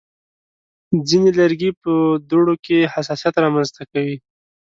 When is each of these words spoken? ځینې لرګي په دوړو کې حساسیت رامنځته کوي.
ځینې 1.09 1.29
لرګي 1.39 1.71
په 1.81 1.93
دوړو 2.29 2.55
کې 2.65 2.89
حساسیت 2.93 3.35
رامنځته 3.43 3.83
کوي. 3.91 4.15